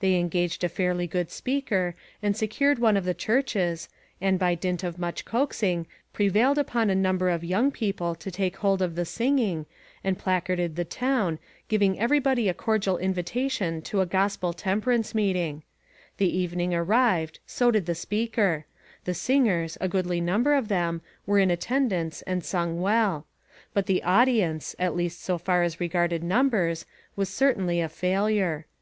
They 0.00 0.16
engaged 0.16 0.62
a 0.64 0.68
fairly 0.68 1.06
good 1.06 1.30
speaker, 1.30 1.94
and 2.22 2.36
secured 2.36 2.78
one 2.78 2.94
of 2.94 3.06
the 3.06 3.14
churches, 3.14 3.88
and, 4.20 4.38
by 4.38 4.54
dint 4.54 4.84
of 4.84 4.98
much 4.98 5.24
coaxing, 5.24 5.86
prevailed 6.12 6.58
upon 6.58 6.90
a 6.90 6.94
number 6.94 7.30
of 7.30 7.42
young 7.42 7.70
people 7.70 8.14
to 8.16 8.30
take 8.30 8.56
hold 8.58 8.82
of 8.82 8.96
the 8.96 9.06
singing, 9.06 9.64
and 10.04 10.18
placarded 10.18 10.76
the 10.76 10.84
town, 10.84 11.38
giving 11.68 11.98
everybody 11.98 12.50
a 12.50 12.52
cordial 12.52 12.98
invi 12.98 13.22
tation 13.24 13.82
to 13.84 14.02
a 14.02 14.04
gospel 14.04 14.52
temperance 14.52 15.14
meeting; 15.14 15.62
The 16.18 16.36
evening 16.36 16.74
arrived, 16.74 17.38
so 17.46 17.70
did 17.70 17.86
the 17.86 17.94
speaker; 17.94 18.66
the 19.04 19.14
singers, 19.14 19.78
a 19.80 19.88
goodly 19.88 20.20
number 20.20 20.52
of 20.52 20.68
them, 20.68 21.00
were 21.24 21.38
in 21.38 21.50
attendance, 21.50 22.20
and 22.26 22.44
sang 22.44 22.82
well; 22.82 23.26
but 23.72 23.86
the 23.86 24.02
audience, 24.02 24.74
PLEDGES. 24.74 24.74
411 24.76 24.92
at 24.92 24.96
least 25.02 25.24
so 25.24 25.38
far 25.38 25.62
as 25.62 25.80
regarded 25.80 26.22
numbers, 26.22 26.84
was 27.16 27.30
certainly 27.30 27.80
a 27.80 27.88
failure. 27.88 28.66